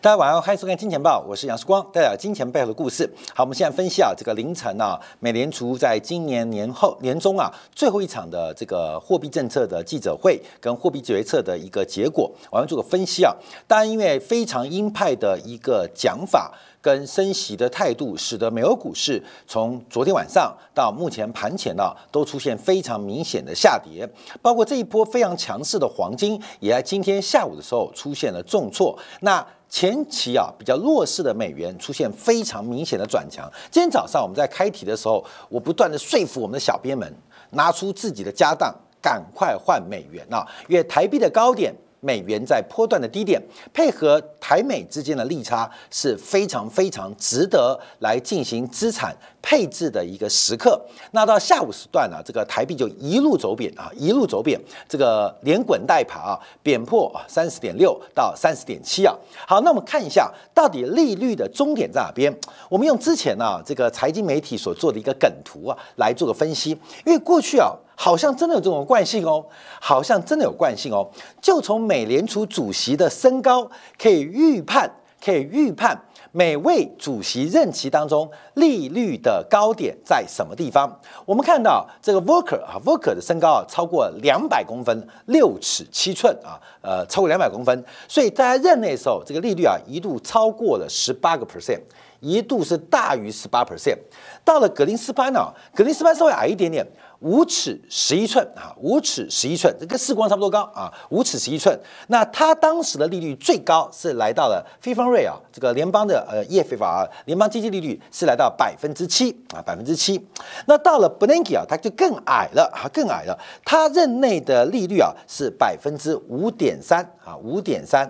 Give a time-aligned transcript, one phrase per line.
[0.00, 3.08] 大家晚上好，欢迎收看《金钱报》，我是杨世光，带来金钱背后的故事。
[3.34, 13.34] 好，我们现在分析啊，这个凌晨啊，美联储在今年年后年中啊最后一场的这个货币政策的记者会跟货币决策的一个结果，我要做个分析啊。
[13.66, 16.52] 当然，因为非常鹰派的一个讲法。
[16.80, 24.08] 跟升息的态度，使得美国股市从昨天晚上到目前盘前呢，都出现非常明显的下跌。
[24.40, 28.96] 包括这一波非常强势的黄金，也在今天下午的时候出现了重挫。
[29.22, 33.50] 那前期啊比较弱势的美元出现非常明显的转强。
[33.70, 37.12] 今天早上我们在开题的时候，我不断的说服我们的小编们
[37.50, 41.74] 拿出自己的家当，赶快换美元啊，因为台币的高点。
[42.00, 50.80] 美元在波段的低点，配合台美之间的利差是非常非常值得来进行资产配置的一个时刻。
[51.12, 59.14] 那到下午时段呢，这个台币就一路走贬啊，一路走贬，这个连滚带爬啊，贬破三十点六到三十点七啊。
[59.46, 62.32] 好，那我们看一下到底利率的终点在哪边？
[62.68, 66.70] 我们用之前呢这个财经媒体所做的一个梗图啊来做个分析，
[67.04, 67.74] 因为过去啊。
[68.00, 69.44] 好像真的有这种惯性哦，
[69.80, 71.10] 好像真的有惯性哦。
[71.42, 73.68] 就从美联储主席的身高
[74.00, 74.88] 可以预判，
[75.20, 80.88] 可以预判每位主席任期当中利率的高点在什么地方。
[81.26, 87.84] 我们看到这个 Volker 啊，Volker 的身高啊超过两百公分，六尺七寸啊，呃，超过两百公分。
[88.06, 91.80] 所以在任内的时候，这个利率啊一度超过了十八个 percent，
[92.20, 93.98] 一度是大于十八 percent。
[94.44, 96.86] 到了格林斯潘呢，格林斯潘稍微矮一点点。
[97.20, 101.76] 五尺十一寸啊，五尺十一寸，这跟世光差不多高啊，五尺十一寸。
[102.06, 110.24] 那它当时的利率最高是来到了非方瑞啊，这个联邦的呃 EFF 啊，联邦基金利率是来到百分之七啊，百分之七。
[110.66, 113.36] 那到了 Bernanke 啊，它就更矮了啊，更矮了。
[113.64, 118.08] 他任内的利率啊是百分之五点三啊，五点三。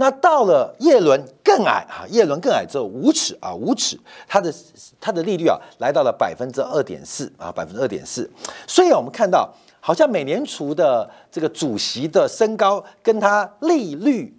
[0.00, 1.20] 那到了叶伦
[1.58, 4.54] 更矮啊，耶伦更矮之后五尺啊，五尺，他的
[5.00, 8.30] 他的利率啊来到了百分之二点四啊，百分之二点四。
[8.64, 14.32] 所以我们看到，好像美联储的这个主席的身高跟他利率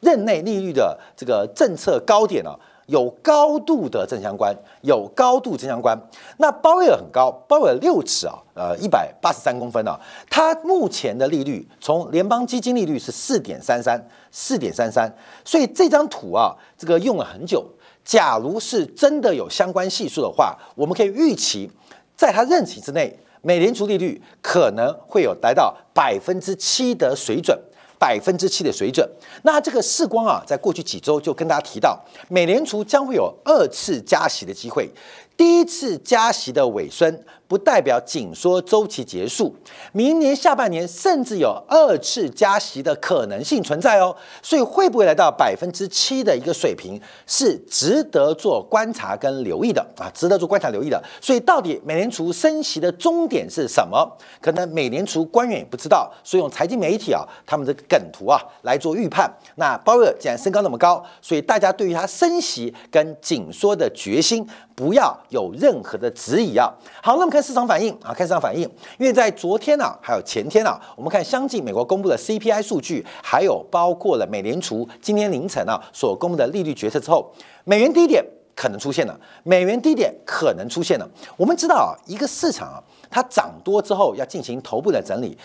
[0.00, 2.54] 任内利率的这个政策高点啊。
[2.88, 5.98] 有高度的正相关，有高度正相关。
[6.38, 10.00] 那鲍威尔很高，鲍威尔六尺啊，呃，一百八十三公分啊。
[10.30, 15.14] 他目前的利率，从联邦基金利率是四点三三，四点三三。
[15.44, 17.62] 所以这张图啊，这个用了很久。
[18.04, 21.70] 假如是真的有相关系数的话，我们可以预期，
[22.16, 27.58] 在他任期之内，美联储利率可能会有来到百分之七的水准。
[27.98, 29.08] 百分之七的水准，
[29.42, 31.98] 那这个世光啊，在过去几周就跟大家提到，
[32.28, 34.88] 美联储将会有二次加息的机会，
[35.36, 37.22] 第一次加息的尾声。
[37.48, 39.56] 不代表紧缩周期结束，
[39.92, 44.14] 明年下半年甚至有二次加息的可能性存在哦。
[44.42, 51.02] 所以会不会来到百分之七的一个水平，是值得做观察跟留意的啊，值得做观察留意的。
[51.22, 54.06] 所以到底美联储升息的终点是什么？
[54.42, 59.26] 可能美联储官员也不知道，所以用财经媒体啊，他们的梗图啊来做预判。
[59.54, 66.70] 那鲍威尔既然身高那么高，所以大家对于他升息跟紧缩的决心，不要有任何的质疑啊。
[67.02, 67.37] 好，那么。
[67.38, 68.62] 看市场反应啊，看市场反应，
[68.98, 77.32] 因为在昨天呢，还有前天呢，我们看相继美国公布的 CPI 数据，还有包括了美联储今天凌晨啊所公布的利率决策之后，
[77.62, 78.24] 美元低点
[78.56, 81.08] 可能出现了，美元低点可能出现了。
[81.36, 85.38] 我们知道啊，一个市场啊，它涨多之后要进行头部的整理，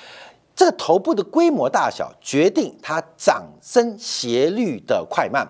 [0.55, 5.47] 这个头部的规模大小决定它涨升斜率的快慢，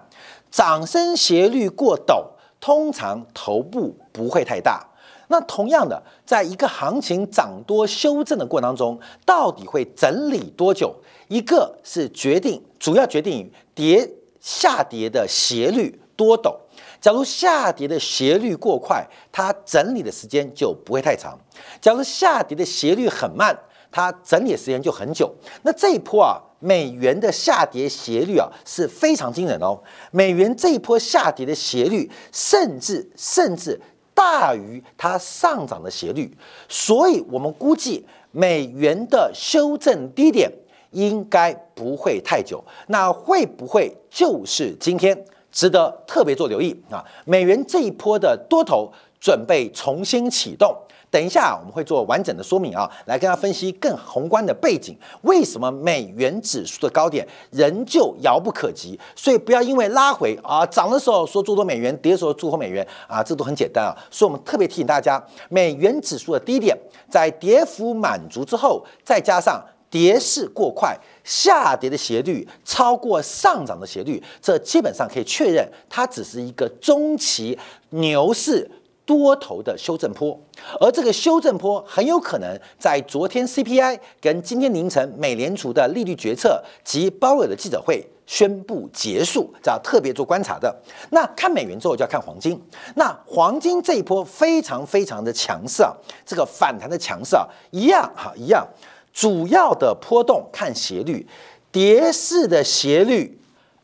[0.52, 2.26] 涨升斜率过陡，
[2.60, 4.86] 通常头部不会太大。
[5.34, 10.96] 那同样的，在一个行情涨多修正的过程当中，到底会整理多久？
[11.28, 14.08] 一个是决定，主要决定于跌
[14.40, 16.56] 下跌的斜率多陡。
[17.02, 21.36] 假如下跌的斜率过快，它整理的时间就不会太长；
[21.82, 23.58] 假如下跌的斜率很慢，
[23.92, 25.34] 它整理的时间就很久。
[25.64, 29.82] 那这一波啊，美元的下跌斜率啊是非常惊人哦。
[30.12, 33.82] 美元这一波下跌的斜率，甚至甚至。
[34.14, 36.32] 大于它上涨的斜率，
[36.68, 40.52] 所以我们估计美元的修正低点
[40.92, 42.64] 应该不会太久。
[42.88, 45.26] 那会不会就是今天？
[45.52, 47.06] 值得特别做留意啊！
[47.26, 50.76] 美元这一波的多头准备重新启动。
[51.14, 54.98] 等一下，我们会做完整的说明啊，来跟大家分析更宏观的背景。
[55.22, 59.00] 为什么美元指数的高点仍旧遥不可及？
[59.16, 63.94] 所以不要因为拉回啊，涨的时候说做多美元，跌的时候做空美元啊，这都很简单啊。
[64.10, 66.76] 所以我们特别提醒大家，美元指数的低点
[67.08, 69.64] 在跌幅满足之后，再加上。
[69.94, 77.56] 跌势过快，下跌的斜率超过上涨的斜率，这基本上可以确认，它只是一个中期
[77.92, 78.68] 牛市
[79.06, 80.40] 多头的修正坡，
[80.80, 90.74] 而这个修正坡很有可能在昨天 CPI 跟今天凌晨美联储的利率决策及鲍威尔的记者会宣布结束，这要特别做观察的。
[91.12, 92.62] 那看美元之后就要看黄金，
[92.96, 95.94] 那黄金这一波非常非常的强势啊，
[96.26, 98.66] 这个反弹的强势啊，一样哈一样。
[99.12, 101.28] 主要的波动看斜率，
[101.72, 103.38] 跌势的斜率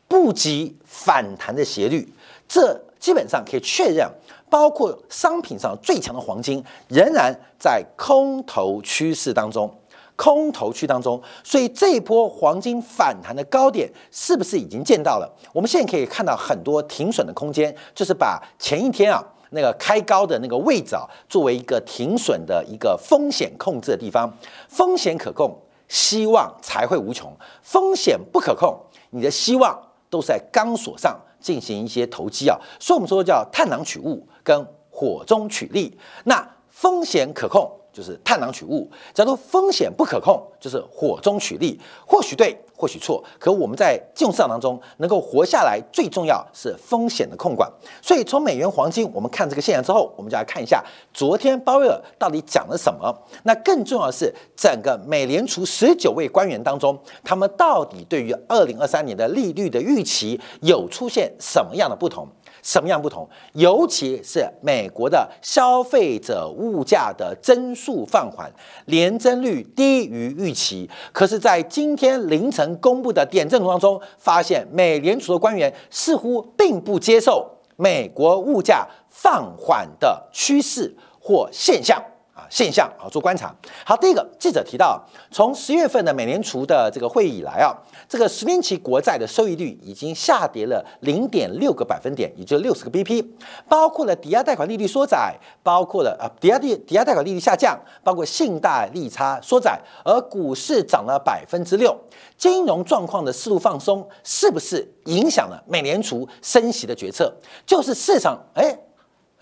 [0.08, 2.12] 不及反弹的斜率，
[2.48, 4.10] 这基本上可以确认，
[4.50, 9.72] 包括商品上最强的黄金仍然在空头趋势当中，
[10.16, 15.32] 空头区当中，所以这一波黄金反弹的高点是不是已经见到了？
[15.54, 19.24] 我们现在可以看到很多停损的空间，就是把前一天啊。
[19.52, 24.32] 那个开高的那个位置啊，作为一个停损的一个风险控制的地方，
[24.68, 25.52] 风险可控，
[25.88, 27.28] 希望才会无穷；
[27.60, 28.78] 风险不可控，
[29.10, 29.76] 你的希望
[30.08, 32.58] 都是在钢索上进行一些投机啊。
[32.78, 35.98] 所以我们说叫探囊取物跟火中取栗。
[36.24, 37.79] 那风险可控。
[37.92, 43.22] 就是探囊取物，假如风险不可控，就是火中取栗，或许对，或许错。
[43.38, 47.70] 可我们在金融市场当中能够活下来，最重要是风险的控管。
[48.00, 53.12] 所以从美元、黄金，我们看这个现象之后，我们就来看一下昨天鲍威尔到底讲了什么。
[53.42, 62.26] 那更重要的是，整个美联储十九位官员当中，他们到底对于二零二三年的利率的预期有出现什么样的不同？
[62.62, 63.28] 什么样不同？
[63.52, 68.50] 尤其是美国的消费者物价的增速放缓，
[68.86, 70.88] 年增率低于预期。
[71.12, 82.02] 可是，在今天凌晨公布的点阵图当中，发现美联储的官员似乎并不接受美国物价放缓的趋势或现象。
[82.50, 83.54] 现象啊，做观察。
[83.86, 85.00] 好，第一个记者提到，
[85.30, 87.72] 从十月份的美联储的这个会议以来啊，
[88.08, 93.24] 这个十年期国债的收益率已经下跌了零点六个百分点，也就六十个 BP，
[93.68, 101.96] 包括了抵押贷款利率缩窄，包括了啊抵押利抵押贷款利率下降，包括信贷利差缩窄，而股市涨了百分之六，
[102.36, 107.32] 金融状况的适度放松，是不是影响了美联储升息的决策？
[107.64, 108.76] 就是市场哎。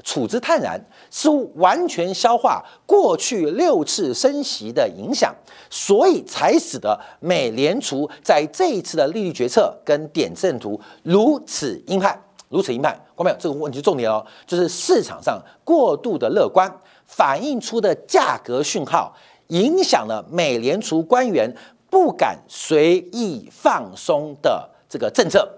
[0.05, 0.81] 处之泰然，
[1.11, 5.35] 似乎完全消化过去六次升息的影响，
[5.69, 12.19] 所以才使得美联储在这一次的利率决策跟点阵图如此鹰派，
[12.49, 12.91] 如此鹰派。
[13.17, 16.73] 观众朋友，这个问题重点哦，就是市场上过度的乐观
[17.05, 19.13] 反映出的价格讯号，
[19.49, 21.53] 影响了美联储官员
[21.91, 25.58] 不敢随意放松的这个政策。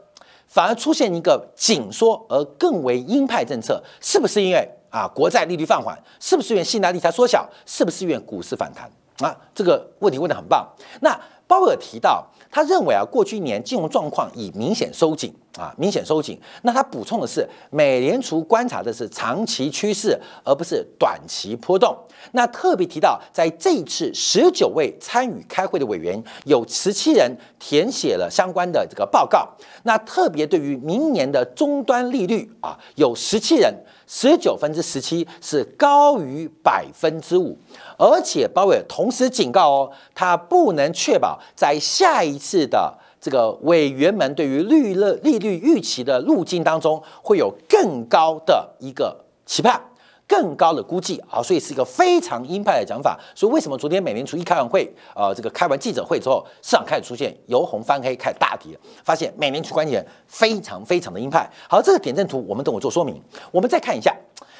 [0.50, 5.96] 反而出现一个紧缩而更为鹰派政策，是不是因为啊国债利率放缓？
[6.18, 7.48] 是不是因为信贷利差缩小？
[7.64, 8.90] 是不是因为股市反弹？
[9.20, 10.68] 啊，这个问题问得很棒。
[11.00, 11.16] 那
[11.46, 16.38] 鲍威尔提到，他认为啊过去一年金融状况已明显收紧啊，明显收紧。
[16.62, 21.96] 那他补充的是，美联储观察的是长期趋势，而不是短期波动。
[22.32, 29.48] 那特别提到，在这一次十九位参与开会的委员，有十七人填写了相关的这个报告。
[29.82, 33.74] 那特别对于明年的终端利率啊，有十七人，
[34.06, 37.58] 十九分之十七是高于百分之五。
[37.98, 49.80] 而且鲍威尔同时警告哦，他不能确保在下一次的这个委员们对于利率利率预期的路径当中，会有更高的一个期盼。
[50.26, 53.18] 更高的估计啊，所以是一个非常鹰派的讲法。
[53.34, 61.50] 所以为什么昨天美联储一开完会，呃，这个开完记者会之后，市场开始出现由红翻黑，开始大跌，发现美联储官员非常非常的鹰派。
[61.68, 63.20] 好，这个点阵图我们等我做说明。
[63.50, 64.16] 我们再看一下，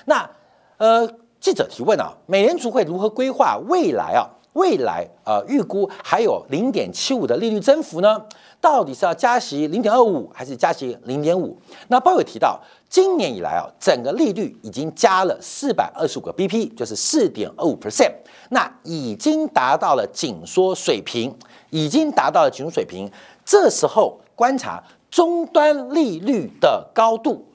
[0.07, 0.29] 那
[0.79, 1.09] 呃，
[1.39, 4.29] 记者提问啊，美联储会如何规划未来啊？
[4.55, 8.21] 未来呃，预估还有零点七五的利率增幅呢？
[8.61, 11.57] 到底是要加息零点二五，还是加息零点五？
[11.89, 18.13] 那鲍伟提到，今年以来啊，整个利率已经加了四百二十五个 BP，就是四点二五 percent，
[18.51, 21.35] 那已经达到了紧缩水平，
[21.71, 23.11] 已经达到了紧缩水平。
[23.45, 27.47] 这时候观察终端利率的高度，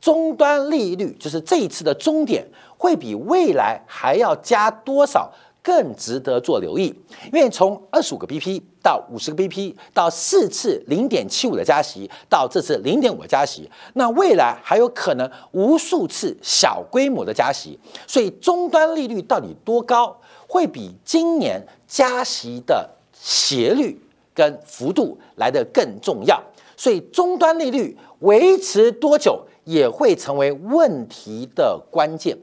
[0.00, 5.32] 终端利率就是这一次的终点会比未来还要加多少？
[5.62, 6.92] 更值得做留意，
[7.32, 17.78] 因为从二十五个 BP 到五十个 BP，到四次零点七五的加息，到这次零点五的加息，那未来还有可能无数次小规模的加息，
[18.08, 20.16] 所以终端利率到底多高，
[20.48, 24.00] 会比今年加息的斜率
[24.34, 26.42] 跟幅度来得更重要，
[26.76, 32.36] 所以终端利率维持多久也会成为问题的关键。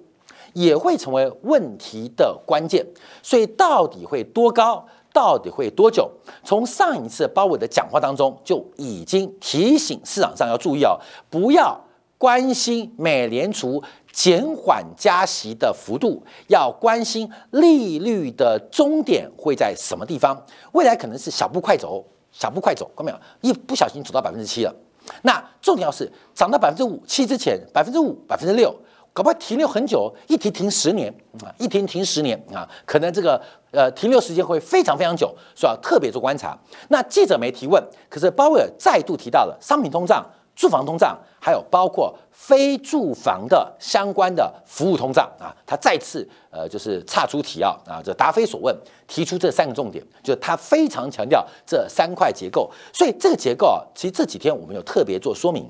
[0.60, 2.86] 也会成为问题的关键，
[3.24, 6.12] 所以到底会多高，到底会多久？
[6.44, 11.00] 从上一次鲍威的讲话当中就已经提醒市场上要注意哦，
[11.30, 11.80] 不要
[12.18, 20.46] 关心美联储减缓加息的幅度，要关心利率的终点会在什么地方。
[20.74, 23.18] 未来可能是小步快走，小步快走，看到没有？
[23.40, 24.76] 一不小心走到百分之七了。
[25.22, 28.76] 那重点要是涨到百分之五七之前，百分之五、百分之六。
[29.20, 33.38] 搞不好停留很久，一停停十年啊，一停停十年啊，可能这个
[33.70, 36.58] 呃停留时间会非常非常久，所以要特别做观察。
[36.88, 48.74] 那记者没提问，可是鲍威尔再度提到了商品通胀、住房通胀，还有包括非住房的相关的服务通胀啊，他再次呃就是岔出题啊啊，这答非所问，
[49.06, 52.72] 提出这三个重点，就是他非常强调这三块结构。
[52.94, 55.70] 所以这个结构啊，其实这几天我们有特别做说明。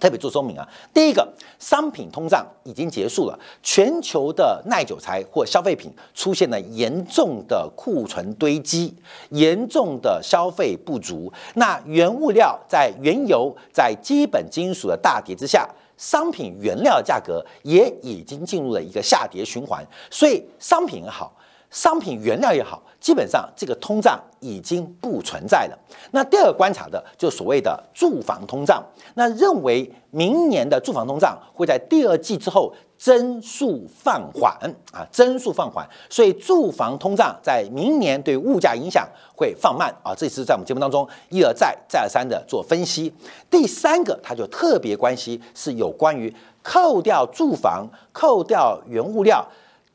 [0.00, 1.28] 特别做说明啊，第一个，
[1.58, 8.94] 商品通胀已经结束了，全球的耐久材或消费品出现了严重的库存堆积，
[9.28, 11.30] 严重的消费不足。
[11.54, 21.36] 那原物料在原油、在基本金属的大跌之下，商品原料价格也已经进入了一个下跌循环，所以商品也好。
[21.70, 25.78] 商品原料也好，基本上这个通胀已经不存在了。
[26.10, 34.52] 那第二个观察的就所谓的住房通胀，那认为明年的住房通胀会在第二季之后增速放缓
[34.92, 40.14] 啊，增速放缓，所以住房通胀在明年对物价影响会放慢啊。
[40.14, 43.10] 这次在我们节目当中一而再再而三的做分析。
[43.48, 49.46] 第三个，它就特别关心是有关于扣掉住房、扣掉原物料。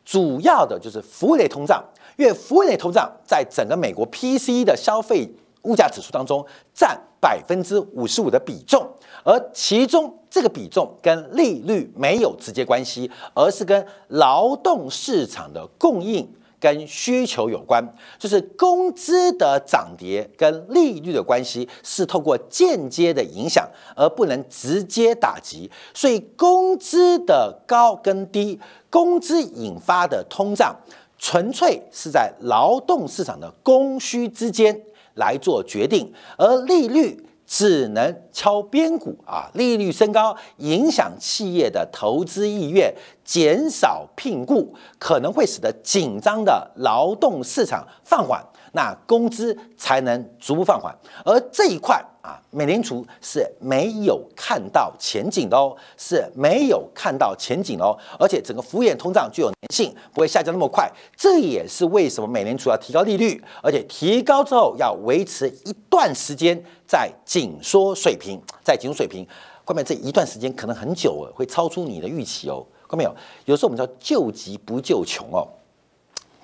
[0.04, 1.84] 主要的就是服务类通胀，
[2.18, 5.30] 因为服务类通胀在整个美国 PCE 的消费
[5.64, 8.88] 物价指数当中占百分之五十五的比重，
[9.24, 16.32] 而其中这个比重跟利率没有直接关系，而是跟劳动市场的供应。
[16.58, 17.84] 跟需求有关，
[18.18, 25.70] 就是工资的涨跌跟利率的关系是透过间接的影响，而不能直接打击。
[25.94, 30.76] 所以工资的高跟低，工资引发的通胀，
[31.18, 34.80] 纯粹是在劳动市场的供需之间
[35.16, 37.22] 来做决定，而利率。
[37.48, 39.52] 只能敲边鼓啊！
[39.54, 42.92] 利率升高影响企业的投资意愿，
[43.24, 48.44] 减少聘雇，可能会使得紧张的劳动市场放缓，
[48.76, 50.94] 那工资才能逐步放缓。
[51.24, 57.98] 而这一块啊，美联储是没有看到前景的哦，是没有看到前景哦。
[58.20, 60.92] 而且整个服务业通胀具有粘性，不会下降那么快。
[61.16, 66.64] 这也是为什么美联储要提高利率，而且提高之后要维持一段时间。
[66.88, 69.28] 在紧缩水平，在紧缩水平，
[69.64, 72.64] 后面这一段时间可能很久哦，会超出你的预期哦。
[72.88, 73.16] 看到没有？
[73.46, 75.48] 有时候我们叫救急不救穷哦，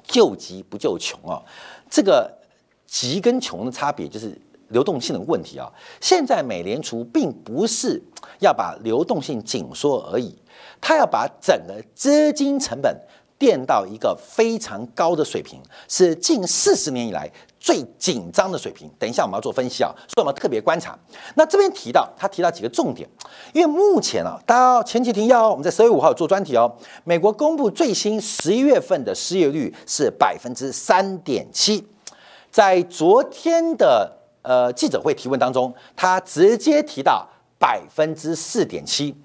[0.03, 1.43] 救急不救穷哦。
[1.91, 2.35] 这个
[2.87, 4.35] 急跟穷的差别就是
[4.69, 5.71] 流动性的问题啊。
[5.99, 8.01] 现在美联储并不是
[8.39, 10.35] 要把流动性紧缩而已，
[10.79, 12.97] 它要把整个资金成本
[13.41, 17.27] 垫到一个非常高的水平，是近四十年以来。
[17.63, 20.97] 最紧张的水平，等一下我们要做分析啊，所以我们特别观察。
[21.35, 23.07] 那这边提到，他提到几个重点，
[23.53, 26.75] 因为目前啊，大家前几天要我们在十月五号做专题哦。
[27.03, 31.87] 美国公布最新十一月份的失业率是百分之三点七，
[32.49, 37.29] 在昨天的呃记者会提问当中，他直接提到
[37.59, 39.15] 百分之四点七，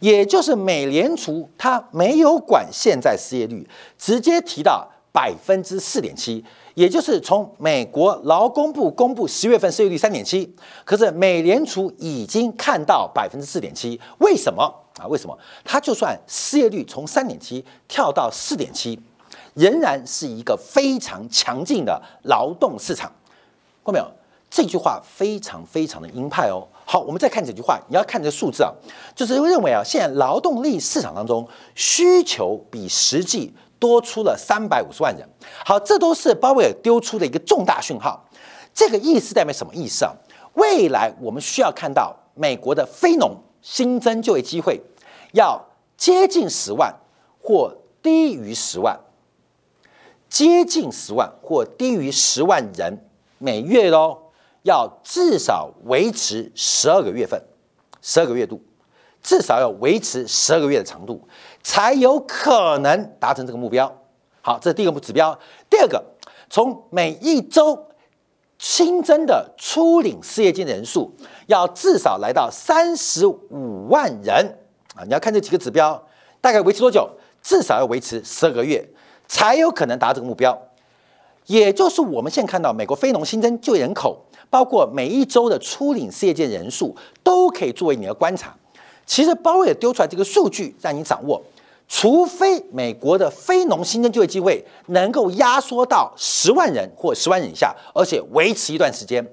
[0.00, 6.44] 也就是美联储它没有管现在失业率，直接提到百分之四点七。
[6.74, 14.62] 也就是从美国劳工部公布十月份失业率三点七，可是美联储已经看到百分之四点七，为什么
[14.96, 15.04] 啊？
[15.08, 15.36] 为什么？
[15.64, 18.96] 它就算失业率从三点七跳到四点七，
[19.54, 23.10] 仍然是一个非常强劲的劳动市场，
[23.84, 24.06] 看到没有？
[24.48, 26.64] 这句话非常非常的鹰派哦。
[26.90, 28.72] 好，我们再看这句话，你要看这数字啊，
[29.14, 33.54] 就是认为啊，现在劳动力市场当中需求比实际。
[33.80, 35.24] 多出了三百五十万人，
[35.64, 38.28] 好，这都是鲍威尔丢出的一个重大讯号。
[38.74, 40.12] 这个意思代表什么意思啊？
[40.54, 44.82] 未来我们需要看到美国的非农新增就业机会
[45.32, 45.64] 要
[45.96, 46.92] 接近十万
[47.40, 48.98] 或低于十万，
[50.28, 54.18] 接近十万或低于十万人每月喽，
[54.68, 57.42] 要至少维持十二个月份，
[58.02, 58.62] 十二个月度，
[59.22, 61.26] 至少要维持十二个月的长度。
[61.62, 63.92] 才有可能达成这个目标。
[64.40, 65.38] 好，这是第一个指标。
[65.68, 66.02] 第二个，
[66.48, 67.86] 从每一周
[68.58, 71.12] 新增的初领失业金的人数，
[71.46, 74.58] 要至少来到三十五万人
[74.94, 75.04] 啊！
[75.04, 76.02] 你要看这几个指标，
[76.40, 77.10] 大概维持多久？
[77.42, 78.88] 至少要维持十二个月，
[79.26, 80.56] 才有可能达这个目标。
[81.46, 88.54] 也就是我们现在看到美国非农新增就业人口，包括每一周的初领失业金人数，都可以作为你的观察。
[89.06, 91.42] 其实鲍威尔丢出来这个数据让你掌握，
[91.88, 99.26] 除非美国的非农新增就业机会能够压缩到十万人或十万人以下，而且维持一段时间，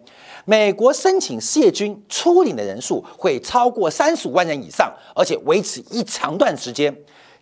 [0.45, 6.95] 美国申请失业金初领的人数会超过三十五万人以上，而且维持一长段时间，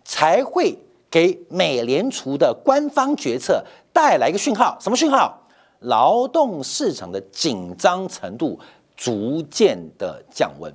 [0.04, 0.76] 才会
[1.08, 4.76] 给美联储的官方决策带来一个讯号。
[4.80, 5.43] 什么讯号？
[5.80, 8.58] 劳动市场的紧张程度
[8.96, 10.72] 逐渐的降温。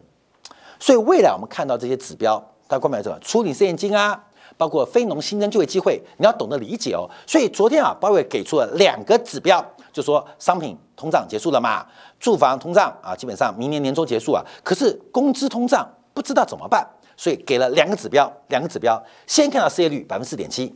[0.79, 2.37] 所以未来我们看到这些指标，
[2.67, 3.19] 大家关注什么？
[3.19, 4.23] 处理失业金啊，
[4.57, 7.09] 包括非农新增就业机会，你要懂得理解哦。
[7.27, 11.85] 所以昨天啊，鲍威尔给出了两个指标，就说商品通胀结束了嘛，
[12.19, 14.43] 住房通胀啊，基本上明年年中结束啊。
[14.63, 16.87] 可是工资通胀不知道怎么办，
[17.17, 19.01] 所以给了两个指标，两个指标。
[19.27, 20.73] 先看到失业率百分之四点七，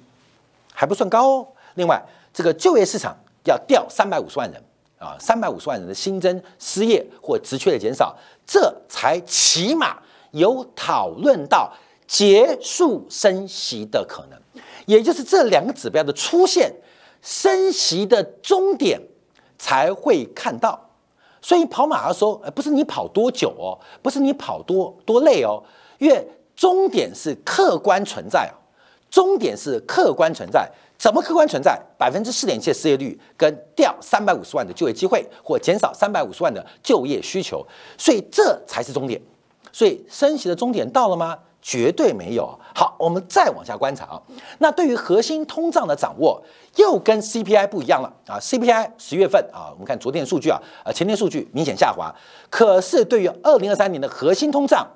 [0.74, 1.48] 还不算高哦。
[1.75, 2.03] 另外，
[2.34, 4.62] 这个就业市场要掉三百五十万人。
[5.00, 9.97] 啊，三百五十万人的新增失业或职缺的减少，这才起码
[10.31, 11.69] 有讨论到
[12.07, 14.39] 结束升息的可能，
[14.85, 16.73] 也就是这两个指标的出现，
[17.21, 18.97] 升息的终点
[19.57, 20.79] 才会看到。
[21.41, 25.62] 所以跑马拉松，呃，不是你跑多久哦，不是你跑多多累哦，
[25.97, 28.55] 因为终点是客观存在哦，
[29.09, 30.71] 终点是客观存在。
[31.03, 37.62] 怎么客观存在百分之四点七的失业率，跟掉三百五十万的就业机会，或减少三百五十万的就业需求，
[37.98, 39.22] 所以这才是终点。
[39.74, 41.38] 所以升息的终点到了吗？
[41.62, 42.57] 绝对没有。
[42.74, 44.22] 好，我们再往下观察啊。
[44.60, 46.41] 那对于核心通胀的掌握，
[46.77, 48.39] 又跟 CPI 不一样了啊。
[48.39, 52.15] CPI 十月份啊，我们看昨天的数据啊，呃，前天数据明显下滑。
[52.50, 54.88] 可是对于二零二三年的核心通胀，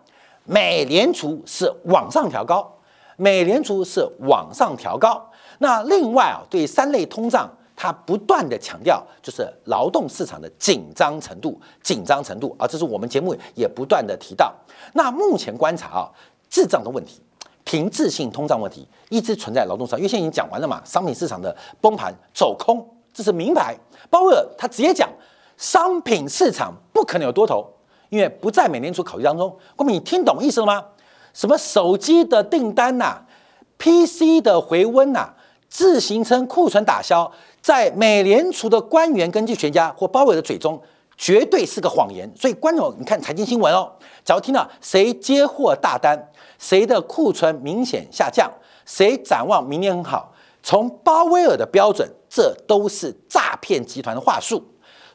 [0.45, 2.77] 美联储是往上调高，
[3.17, 5.29] 美联储是往上调高。
[5.59, 14.53] 那另外啊，对三类通胀，它不断的强调就是劳动市场的紧张程度，紧张程度啊，这是我们节目也不断的提到。
[14.93, 16.09] 那目前观察啊，
[16.49, 17.21] 滞胀的问题，
[17.65, 23.75] 停滞性通胀问题一直存在劳动市场，因为现在已经讲完了嘛，商品市场的崩盘走空，这是名牌。
[24.10, 25.10] 鲍威尔他直接讲，
[25.58, 27.67] 商品市场不可能有多头，
[28.10, 29.58] 因为不在美联储考虑当中。
[29.75, 30.86] 郭明，你听懂意思了吗？
[31.34, 33.21] 什么手机的订单呐
[33.77, 35.34] ，PC 的回温呐？
[35.69, 40.82] 自行称库存打消，在美联储的官员、经济学家或鲍威尔的嘴中，
[41.17, 42.32] 绝对是个谎言。
[42.36, 43.91] 所以，观众，你看财经新闻哦，
[44.23, 48.51] 只要听到谁接货大单，谁的库存明显下降，
[48.86, 54.63] 谁展望明年很好，从鲍威尔的标准，这都是诈骗集团的话术。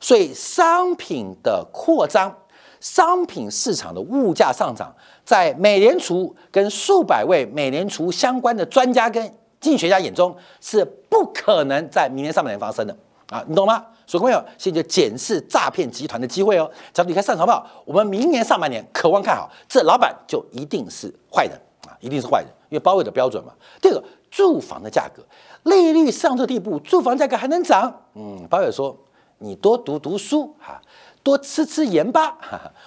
[0.00, 2.36] 所以，商品的扩张，
[2.80, 4.92] 商品市场的物价上涨，
[5.24, 12.94] 在美联储跟数百位美联储相关的专家跟经济学家眼中是不可能在明年上半年发生的
[13.30, 13.82] 啊，你懂吗？
[14.04, 16.70] 所以朋友，现在就检视诈骗集团的机会哦。
[16.92, 21.52] 只要你看上潮报，我们明年上半年渴望看好，这老板就一定是坏人
[21.86, 23.52] 啊，一定是坏人，因为包围的标准嘛。
[23.80, 25.22] 第二个，住房的价格，
[25.62, 28.02] 利率上这地步，住房价格还能涨？
[28.14, 28.94] 嗯，包伟说，
[29.38, 30.82] 你多读读书哈，
[31.22, 32.36] 多吃吃盐巴，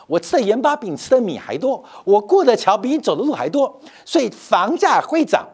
[0.06, 5.48] 我吃的盐巴比你吃的米还多，我过的桥比你走的路还多，所以房价会涨。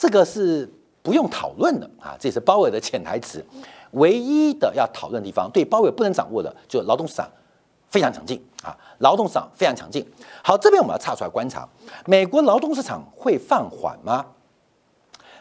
[0.00, 0.66] 这个是
[1.02, 3.44] 不用讨论的啊，这是鲍威尔的潜台词。
[3.90, 7.28] 唯一的要讨论的地方，对鲍威尔不能掌握的，就劳动市场
[7.90, 10.02] 非常强劲啊，劳动市场非常强劲。
[10.42, 11.68] 好，这边我们要岔出来观察，
[12.06, 14.24] 美国劳动市场会放缓吗？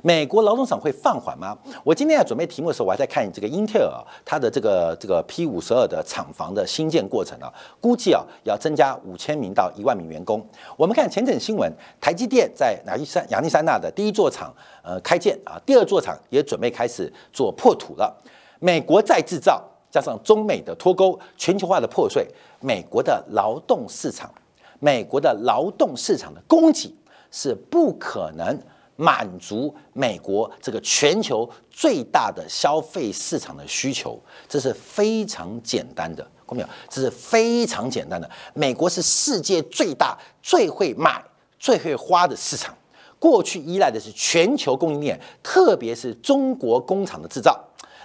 [0.02, 1.58] 美国劳动市场会放缓吗？
[1.84, 10.46] 我今天在准备题目的时候，我还在看这个英特尔它的这个这个 P 五十二的厂房的新建过程啊，估计啊要增加五千名到一万名员工。
[10.78, 18.16] 我们看前阵新闻，台积电在亚历山亚历山大的第一座厂呃开建啊，第二座厂也准备开始做破土了。
[18.60, 22.28] 美国再制造加上中美的脱钩、全球化的破碎，
[22.62, 24.34] 美国的劳动市场，
[24.80, 26.94] 美国的劳动市场的供给
[27.32, 28.58] 是不可能。
[29.00, 36.68] 满足美国这个全球最大的消费市场的需求，这是非常简单的，看到没有？
[36.90, 38.30] 这是非常简单的。
[38.54, 41.24] 美国是世界最大、最会买、
[41.58, 42.76] 最会花的市场。
[43.18, 47.58] 过去依赖的是全球供应链，特别是中国工厂的制造。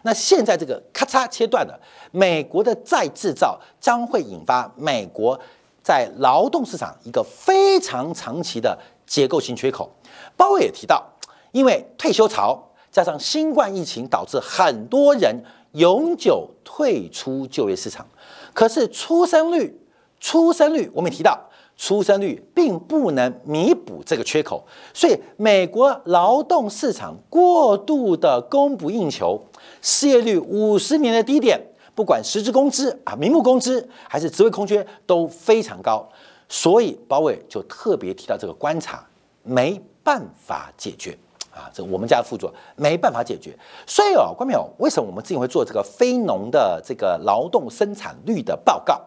[0.03, 1.77] 那现在这个咔嚓切断了，
[2.13, 5.41] 美国的再制造将会引发美国
[5.83, 9.91] 在劳动市场一个非常长期的结构性缺口。
[10.37, 11.05] 鲍威尔也提到，
[11.53, 18.07] 因为退休潮加上新冠疫情，导致很多人永久退出就业市场。
[18.53, 19.81] 可是出生率，
[20.21, 21.39] 出生率我们也提到，
[21.77, 29.41] 出生率并不能弥补这个缺口，所以美国劳动市场过度的供不应求，
[29.83, 31.61] 失业率五十年的低点，
[31.97, 36.09] 不管实质工资啊、名目工资还是职位空缺都非常高，
[36.49, 39.05] 所以鲍伟就特别提到这个观察，
[39.45, 41.17] 没办法解决
[41.53, 49.01] 啊，这我们家的副座没办法解决，所以哦，观众朋友，为什么我们之前会做这个非农的这个劳动生产率的报告？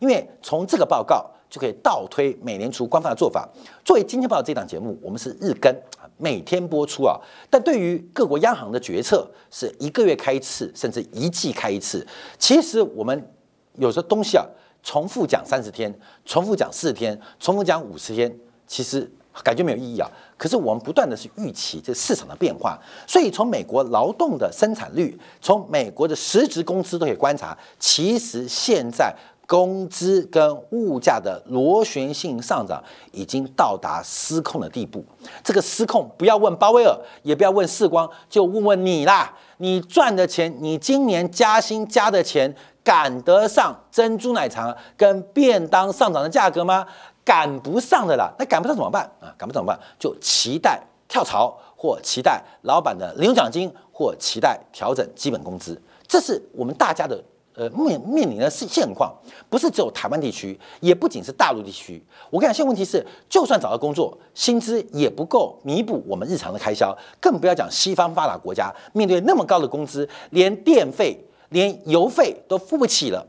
[0.00, 1.30] 因为从这个报告。
[1.50, 3.48] 就可以倒推美联储官方的做法。
[3.84, 7.16] 作为《今天报》这档节目，我们是日更啊，每天播出啊。
[7.48, 12.04] 但对于各国央行的决策，是一个月开一次，甚至一季开一次。
[12.40, 13.30] 其实我们
[13.74, 14.44] 有时候东西啊，
[14.82, 19.08] 重复讲三十天，重复讲四十天，重复讲五十天，其实
[19.42, 20.08] 感觉没有意义啊。
[20.36, 29.14] 可是我们不断的是预期这市场的变化，所以从美国劳动的生产率，从美国的实质工资都可以观察，其实现在。
[29.46, 35.04] 工资跟物价的螺旋性上涨已经到达失控的地步。
[35.42, 39.30] 这个失控，不要问鲍威尔，也不要问世光，就问问你啦。
[39.58, 46.86] 你赚的钱，你今年加薪加的钱，赶得上珍珠奶茶跟便当上涨的价格吗？
[47.24, 48.32] 赶不上的啦。
[48.38, 49.34] 那赶不上怎么办啊？
[49.38, 49.78] 赶不上怎么办？
[49.98, 55.80] 就期待跳槽，或期待老板的零用奖金，或期待调整基本工资。
[56.06, 57.22] 这是我们大家的。
[57.56, 59.14] 呃，面面临的是现况，
[59.48, 62.04] 不是只有台湾地区，也不仅是大陆地区。
[62.28, 71.16] 我跟你讲，现在问题是，就算找到工作，薪资也不够弥补我们日常的开销，更不要讲西方发达国家面对那么高的工资，连电费、
[71.50, 73.24] 连油费都付不起了，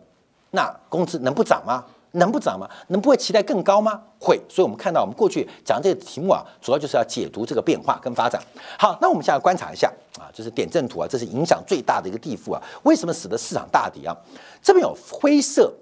[0.49, 1.85] 那工资能不涨吗？
[2.15, 2.69] 能不涨吗？
[2.87, 4.01] 能不会期待更高吗？
[4.19, 4.39] 会。
[4.49, 8.41] 所以，我们看到我们过去讲这个题目啊，主要就是要解读这个变化跟发展。
[8.79, 12.61] 好，那我们现在观察一下啊，就是点阵图啊，这是影响最大的一个地幅啊。
[12.83, 14.15] 为什么使得市场大跌啊？
[14.61, 15.73] 这边有灰色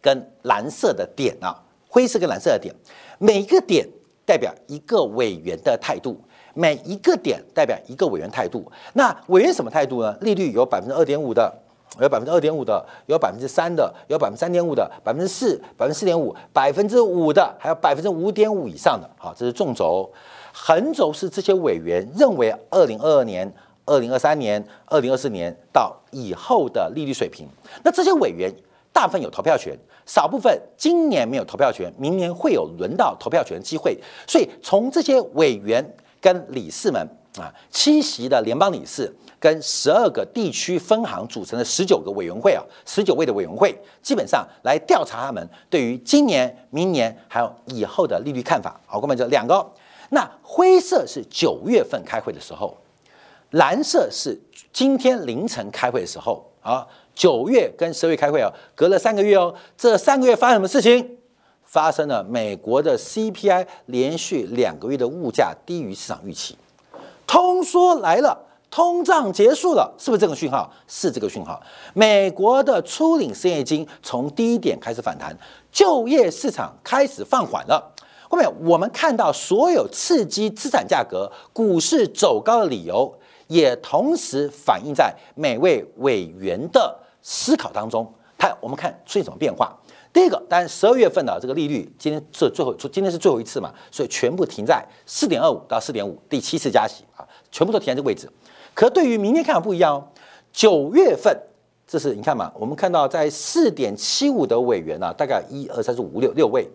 [0.00, 1.54] 跟蓝色的点啊，
[1.88, 2.74] 灰色跟蓝色的点，
[3.18, 3.86] 每一个点
[4.24, 6.20] 代表一个委员的态度，
[6.54, 8.70] 每一个点代表一个委员态度。
[8.94, 10.16] 那委员什么态度呢？
[10.20, 11.52] 利率有百分之二点五的。
[11.98, 19.10] 有百分之二点五的，有百分之三的，有百分之三点五的，百分之四，百分之四点五，百分之五的，还有百分之五点五以上的。
[19.18, 20.08] 好，这是纵轴，
[20.52, 23.52] 横轴是这些委员认为二零二二年、
[23.86, 27.48] 二零二三年、二零二四年到以后的利率水平。
[27.82, 28.54] 那这些委员
[28.92, 29.76] 大部分有投票权，
[30.06, 33.98] 少部分今年没有投票权，明年会有轮到投票权的机会。
[34.28, 35.84] 所以从这些委员
[36.20, 37.04] 跟理事们
[37.36, 39.12] 啊，七席的联邦理事。
[39.40, 48.78] 跟十二个地区分行组成的十九个委员会啊，十九位的委员会，基本上来调查他们对于今年、明年还有以后的利率看法。
[48.86, 49.66] 好，我们就两个。
[50.10, 52.76] 那灰色是九月份开会的时候，
[53.52, 54.38] 蓝色是
[54.72, 56.86] 今天凌晨开会的时候啊。
[57.12, 59.54] 九月跟十月开会啊，隔了三个月哦。
[59.76, 61.18] 这三个月发生什么事情？
[61.64, 66.56] 发生了美国的 CPI 连续两个月的物价低于市场预期，
[67.26, 68.49] 通缩来了。
[68.70, 70.72] 通胀结束了，是不是这个讯号？
[70.86, 71.60] 是这个讯号。
[71.92, 75.36] 美国的初领失业金从低点开始反弹，
[75.72, 77.92] 就业市场开始放缓了。
[78.28, 83.12] 后面我们看到所有刺激资产价格、股市走高的理由，
[83.48, 88.08] 也同时反映在每位委员的思考当中。
[88.38, 89.76] 看，我们看出现什么变化？
[90.12, 98.30] 第一个，当然十二月份的这个利率，今天这最后，今天是最后一次嘛，所以全部停在四点二五到四点五，第七次加息啊，全部都停在这个位置。
[98.74, 100.08] 可对于明天看法不一样哦，
[100.52, 101.36] 九月份，
[101.86, 106.66] 这是你看嘛，我们看到在四点七五的委员呢，大概一二三四五六六位，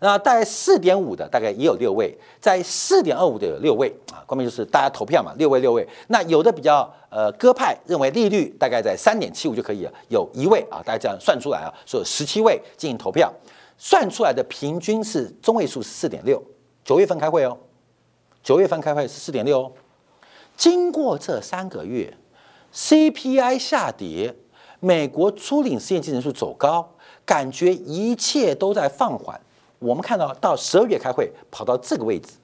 [0.00, 13.32] 那大概四点五的大概也有六位，在四点二五的有六位啊，关键就是大家投票嘛，六位六位，那有的比较呃鸽派，认为利率大概在三点七五就可以了，有一位啊，大家这样算出来啊，说有十七位进行投票，
[13.78, 16.42] 算出来的平均是中位数是四点六，
[16.84, 17.56] 九月份开会哦，
[18.42, 19.72] 九月份开会是四点六哦。
[20.56, 22.12] 经过这三个月
[22.72, 24.34] ，CPI 下跌，
[24.80, 26.88] 美国初领失业金人数走高，
[27.24, 29.40] 感觉一切都在放缓。
[29.78, 32.34] 我们看到到十二月开会，跑到这个位置，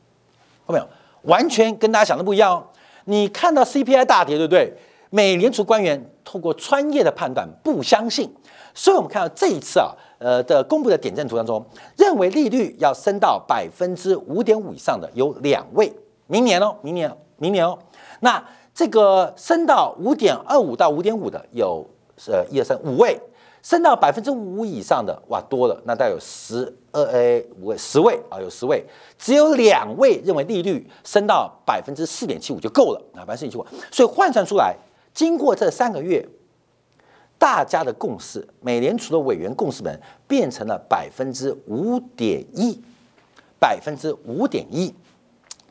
[0.67, 0.87] 看到没有？
[1.23, 2.67] 完全跟大家想的不一样哦。
[3.05, 4.73] 你看到 CPI 大跌，对不对？
[5.11, 8.33] 美联储官员通过专业的判断不相信，
[8.75, 11.65] 所以我们看到这一次啊，呃的公布的点阵图当中，
[11.97, 15.93] 认为利率要升到百分之五点五以上的有两位，
[16.27, 17.77] 明年哦，明年，明年哦。
[18.21, 18.43] 那
[18.75, 21.85] 这个升到五点二五到五点五的有
[22.29, 23.21] 呃一二三五位，
[23.63, 28.85] 升到百分之五以上的哇多了，那大概有十二 A 五位十位啊有十位，
[29.19, 34.77] 只有两位认为利率升到百分之四点七五就够了啊百分之四点七五，所以换算出来，
[35.13, 36.27] 经过这三个月，
[37.39, 42.81] 大家的共识，美联储的委员共识本变成了百分之五点一，
[43.59, 44.95] 百分之五点一，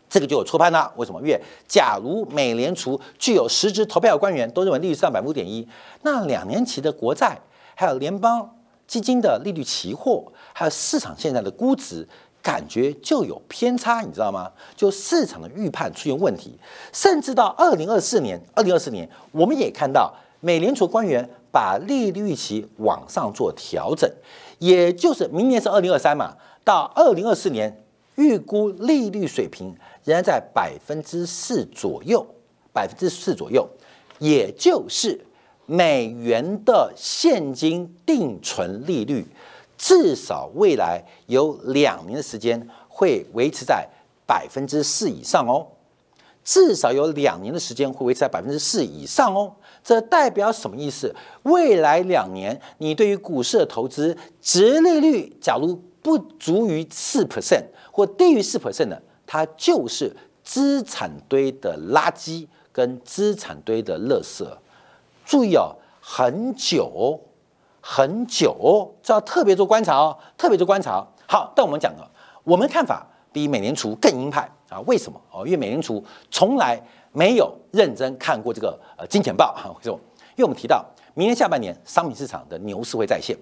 [0.10, 0.92] 这个就有错判了。
[0.96, 1.20] 为什么？
[1.22, 5.68] 因为假如美联储具有实质投票官员都认为利率上百分之五点一，
[6.02, 7.40] 那两年期的国债，
[7.76, 8.50] 还有联邦
[8.88, 12.08] 基金的利率期货，还有市场现在的估值，
[12.42, 14.52] 感觉就有偏差，你知道吗？
[14.76, 16.58] 就市场的预判出现问题，
[16.92, 21.30] 甚至到二零二四年，二零二四年我们也看到美联储官员。
[21.52, 24.08] 把利率预期往上做调整，
[24.60, 27.84] 也就是明年是二零二三嘛，到二零二四年
[28.18, 32.26] 预估利率水平仍然在百分之四左右，
[32.74, 33.68] 百分之四左右，
[34.20, 35.20] 也就是
[35.66, 39.28] 美元的现金定存利率
[39.78, 43.88] 至少未来有两年的时间会维持在
[44.26, 45.68] 百分之四以上哦，
[46.44, 49.54] 至少有两年的时间会维持在百分之四以上哦。
[49.84, 51.16] 这代表什么意思？
[51.44, 59.02] 未来两年，你对于股市的投资，值利率假如不足于四 percent 或低于四 percent 的，
[59.32, 60.12] 它就是
[60.44, 64.44] 资产堆的垃圾跟资产堆的垃圾。
[65.24, 67.20] 注意哦，很久
[67.80, 71.06] 很久，这要特别做观察哦，特别做观察。
[71.28, 72.12] 好，但我们讲了，
[72.44, 74.80] 我们看法比美联储更鹰派啊？
[74.88, 75.22] 为什么？
[75.32, 76.82] 哦，因为美联储从来。
[77.12, 80.00] 没有认真看过这个呃金钱报哈，为什么？
[80.36, 83.36] 因为我们提到明年下半年商品市场的牛市会再现，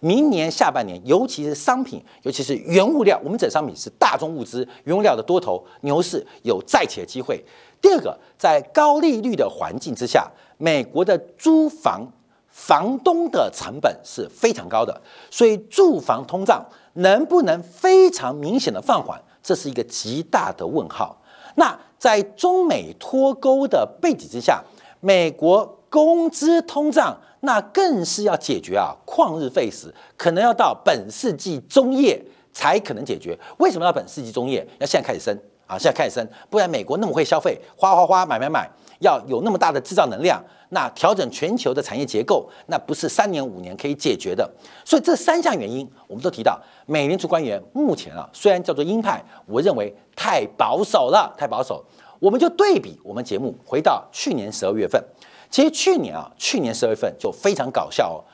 [0.00, 7.42] 明年下半年尤其是商品，尤其是原物料，我们整商品是大宗物资，原物料的多头牛市有再起的机会。
[7.80, 12.06] 第二个，在高利率的环境之下，美国的租房
[12.48, 21.16] 房东的成本是非常高的，所以住房通胀能不能非常明显的放缓，这是一个极大的问号。
[21.56, 24.62] 那在中美脱钩的背景之下，
[25.00, 32.22] 美国工资通胀那更是要解决啊，旷日费时，可能要到本世纪中叶
[32.52, 33.38] 才可能解决。
[33.58, 34.66] 为什么要本世纪中叶？
[34.78, 38.68] 要现在开始升啊，现在开始升，不然美国那么会消费，花花花买买买，
[39.00, 40.42] 要有那么大的制造能量。
[40.72, 44.48] 那调整全球的产业结构，那不是三年五年可以解决的。
[44.84, 51.84] 所以这三项原因，我们都提到，美联储官员目前啊，虽然叫做鹰派，我认为太保守了，太保守。
[52.20, 55.02] 我们就对比我们节目，回到去年十二月份，
[55.50, 58.24] 其实去年啊，去年十二月份就非常搞笑哦。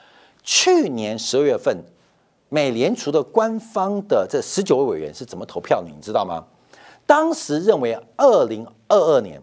[0.43, 1.77] 去年十二月份，
[2.49, 5.89] 美联储的官方的这十九位委员是怎么投票的？
[5.89, 6.45] 你知道吗？
[7.07, 9.41] 当时认为二零二二年，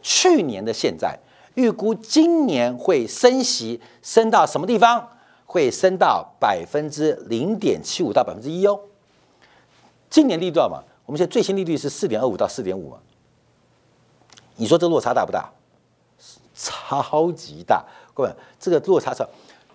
[0.00, 1.18] 去年的现在。
[1.54, 5.06] 预估今年会升息，升到什么地方？
[5.44, 8.78] 会升到百分之零点七五到百分之一哦。
[10.08, 10.82] 今年利率多少嘛？
[11.04, 12.98] 我们现在最新利率是四点二五到四点五嘛？
[14.56, 15.50] 你说这落差大不大？
[16.60, 19.24] 超级大，各位，这个落差是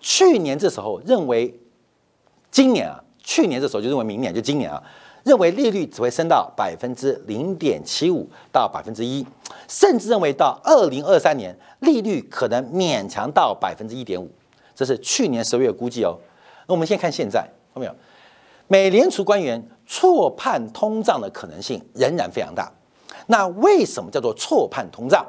[0.00, 1.52] 去年这时候认为
[2.50, 4.80] 今年啊，去年这时候就认为明年就今年啊。
[5.24, 9.26] 认为利率只会升到百分之零点七五到百分之一，
[9.66, 14.30] 甚至认为到二零二三年利率可能勉强到百分之一点五，
[14.72, 16.16] 这是去年十月估计哦。
[16.68, 17.40] 那我们先看现在，
[17.74, 17.94] 看到没有？
[18.68, 22.72] 美联储官员错判通胀的可能性仍然非常大。
[23.26, 25.26] 那为什么叫做错判通胀？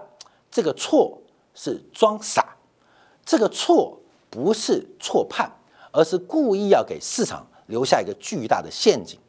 [0.52, 1.20] 这个错
[1.60, 2.56] 是装傻，
[3.26, 5.52] 这个错不是错判，
[5.92, 9.20] 而是故意要给市场留下一个巨大的陷阱。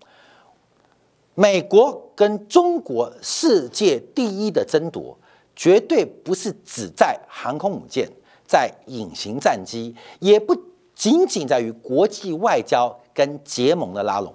[1.35, 5.17] 美国跟中国世界第一的争夺，
[5.57, 8.07] 绝对不是只在航空母舰、
[8.47, 10.55] 在隐形战机，也不
[10.95, 14.35] 仅仅在于国际外交跟结盟的拉拢。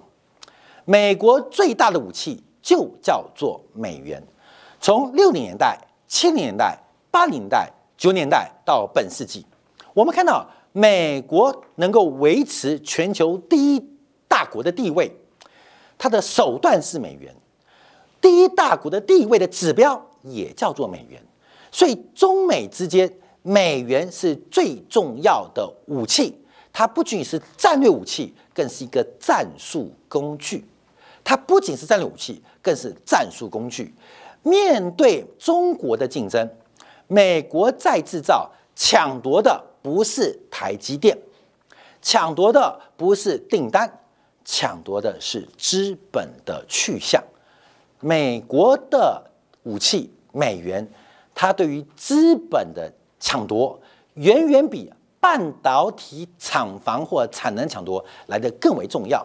[0.84, 4.20] 美国最大的武器就叫做美元。
[4.80, 5.78] 从六零年代、
[6.08, 6.78] 七零年代、
[7.10, 9.44] 八零年代、九年代到本世纪，
[9.92, 13.88] 我们看到美国能够维持全球第一
[14.28, 15.14] 大国的地位。
[15.96, 17.34] 它的手段是美元，
[18.20, 21.22] 第一大国的地位的指标也叫做美元，
[21.70, 23.10] 所以中美之间，
[23.42, 26.36] 美元是最重要的武器。
[26.72, 30.66] 它不仅是战略武器，更是一个战术工具。
[31.22, 33.94] 它不仅是战略武器，更是战术工具。
[34.42, 36.50] 面对中国的竞争，
[37.14, 41.16] 美国在制造抢夺的不是台积电，
[42.02, 44.00] 抢夺的不是订单。
[44.44, 47.22] 抢夺的是资本的去向，
[48.00, 49.30] 美国的
[49.62, 50.86] 武器美元，
[51.32, 53.80] 它对于资本的抢夺
[54.14, 59.24] 远远比半导体厂房或产能抢夺来得更为重要。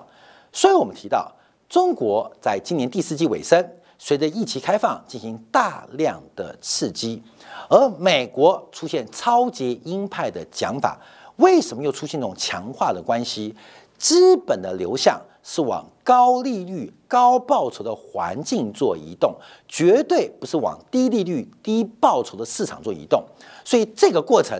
[0.53, 1.29] 所以，我们提到
[1.67, 3.67] 中国在今年第四季尾声
[4.01, 7.21] 随着疫情开放进行大量的刺激，
[7.69, 10.97] 而美国出现超级鹰派的讲法，
[11.35, 13.53] 为什么又出现这种强化的关系？
[13.97, 19.35] 资本的流向是往高利率、高报酬的环境做移动，
[19.67, 23.21] 绝对不是往低利率、低报酬的市场做移动。
[23.65, 24.57] 所以这个过程，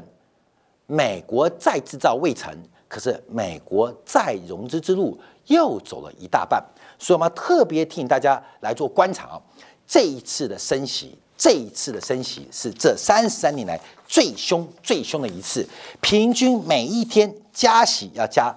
[0.86, 2.54] 美国再制造未成，
[2.89, 6.62] 可是美国再融资之路又走了一大半。
[7.00, 9.26] 所以我们特别提醒大家来做观察。
[9.26, 9.42] 啊，
[9.88, 15.68] 这一次的升息，这一次的升息是这三十三年来最凶、最凶的一次，
[16.02, 18.56] 平均每一天加息要加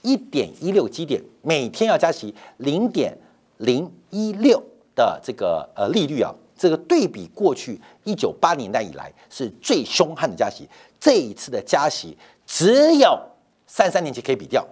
[0.00, 3.14] 一点一六基点，每天要加息零点
[3.58, 4.62] 零一六
[4.94, 10.66] 的这个呃利率啊，这个对比过去一九八年代以来是最凶悍的加息，
[10.98, 13.18] 这一次的加息只有
[13.66, 14.66] 三三年前可以比掉，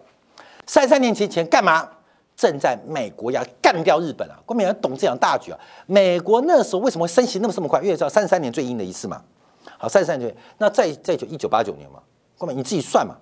[0.67, 1.87] 三三年前前干嘛？
[2.39, 4.39] 正在美国要干掉日本啊！
[4.47, 5.59] 国民党懂这样大局啊！
[5.87, 7.83] 美国那时候为什么会升息那么这么快？
[7.83, 9.21] 因为知道三十三年最阴的一次嘛。
[9.77, 11.99] 好，三十三年，那再再就一九八九年嘛。
[12.39, 13.17] 国民你自己算嘛。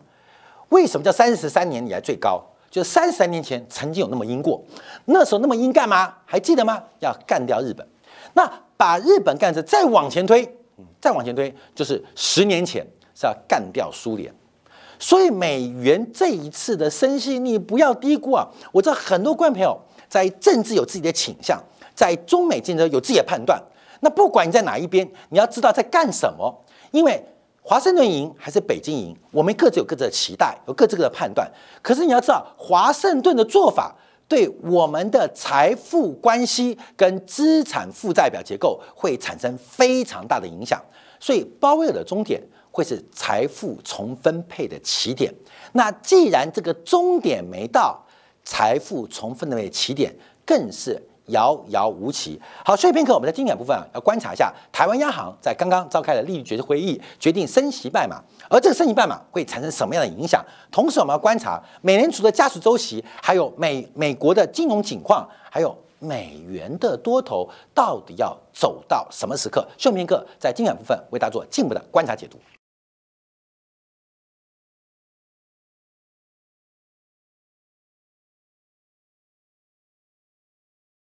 [0.69, 2.45] 为什么叫三十三年以来最高？
[2.71, 4.63] 就是三十三年前曾经有那么阴过。
[5.07, 6.13] 那时候那么阴干嘛？
[6.27, 6.83] 还记得吗？
[7.01, 7.89] 要干掉日本。
[8.35, 10.47] 那把日本干着，再往前推，
[11.01, 14.31] 再往前推，就是十年前是要干掉苏联。
[14.99, 18.47] 所以美元这一次的升息，你不要低估啊！
[18.73, 19.79] 我知道很多观众朋友
[20.09, 21.63] 在政治有自己的倾向，
[21.95, 23.63] 在中美竞争有自己的判断。
[24.01, 26.65] 那不管你在哪一边，你要知道在干什么。
[26.93, 27.23] 因为
[27.61, 31.51] 华盛顿赢还是北京赢，我们各自有各自的期待，有各自的判断。
[31.83, 33.95] 可是你要知道，华盛顿的做法
[34.27, 40.81] 对我们的财富关系跟资产负债表结构会产生非常大的影响。
[41.19, 42.43] 所以鲍威尔的终点。
[42.77, 45.33] 会是财富重分配的起点。
[45.73, 47.99] 那既然这个终点没到，
[48.45, 52.39] 财富重分配的起点更是遥遥无期。
[52.63, 60.45] 好，所以片刻，我们在经典部分啊，要观察一下台湾央行在刚刚召开的利率决策会议，决定升息半码，而这个升息半码会产生什么样的影响？
[60.71, 65.75] 同时，我们要观察美联储的加息周期，还有美美国的金融情况，还有。
[65.99, 69.67] 美元的多头到底要走到什么时刻？
[69.79, 72.39] 秀明哥在精选部分为大家做进一步的观察解读。